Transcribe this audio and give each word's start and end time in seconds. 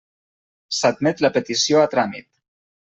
S'admet 0.79 1.23
la 1.27 1.33
petició 1.39 1.85
a 1.87 1.95
tràmit. 1.95 2.31